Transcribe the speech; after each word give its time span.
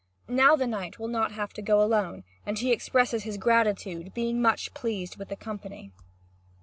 Now 0.27 0.55
the 0.55 0.65
knight 0.65 0.97
will 0.97 1.09
not 1.09 1.33
have 1.33 1.53
to 1.53 1.61
go 1.61 1.79
alone, 1.79 2.23
and 2.43 2.57
he 2.57 2.71
expresses 2.71 3.21
his 3.21 3.37
gratitude, 3.37 4.15
being 4.15 4.41
much 4.41 4.73
pleased 4.73 5.17
with 5.17 5.29
the 5.29 5.35
company. 5.35 5.91